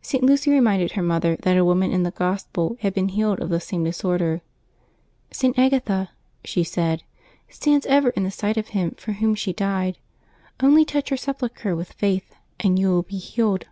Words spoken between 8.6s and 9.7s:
Him for Whom she